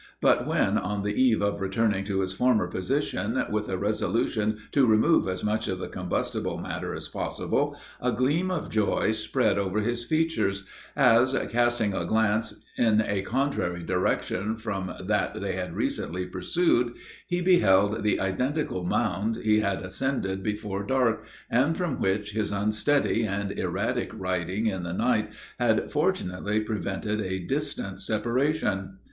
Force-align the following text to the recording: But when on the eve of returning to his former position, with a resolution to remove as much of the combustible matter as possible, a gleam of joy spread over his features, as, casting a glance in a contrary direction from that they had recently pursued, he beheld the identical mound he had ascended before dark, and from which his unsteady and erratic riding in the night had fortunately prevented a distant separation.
But 0.19 0.47
when 0.47 0.79
on 0.79 1.03
the 1.03 1.13
eve 1.13 1.43
of 1.43 1.61
returning 1.61 2.05
to 2.05 2.21
his 2.21 2.33
former 2.33 2.65
position, 2.65 3.39
with 3.51 3.69
a 3.69 3.77
resolution 3.77 4.57
to 4.71 4.87
remove 4.87 5.27
as 5.27 5.43
much 5.43 5.67
of 5.67 5.77
the 5.77 5.87
combustible 5.87 6.57
matter 6.57 6.95
as 6.95 7.07
possible, 7.07 7.77
a 8.01 8.11
gleam 8.11 8.49
of 8.49 8.71
joy 8.71 9.11
spread 9.11 9.59
over 9.59 9.79
his 9.79 10.03
features, 10.03 10.65
as, 10.95 11.37
casting 11.51 11.93
a 11.93 12.03
glance 12.07 12.65
in 12.77 12.99
a 12.99 13.21
contrary 13.21 13.83
direction 13.83 14.57
from 14.57 14.91
that 14.99 15.39
they 15.39 15.53
had 15.53 15.75
recently 15.75 16.25
pursued, 16.25 16.95
he 17.27 17.39
beheld 17.39 18.01
the 18.01 18.19
identical 18.19 18.83
mound 18.83 19.35
he 19.43 19.59
had 19.59 19.83
ascended 19.83 20.41
before 20.41 20.83
dark, 20.83 21.25
and 21.47 21.77
from 21.77 21.99
which 21.99 22.31
his 22.31 22.51
unsteady 22.51 23.23
and 23.23 23.51
erratic 23.59 24.09
riding 24.15 24.65
in 24.65 24.81
the 24.81 24.93
night 24.93 25.29
had 25.59 25.91
fortunately 25.91 26.59
prevented 26.59 27.21
a 27.21 27.37
distant 27.37 28.01
separation. 28.01 28.97